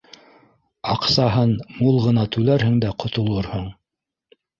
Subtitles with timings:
[0.93, 3.69] Аҡсаһын мул ғына түләрһең дә, ҡотолорһоң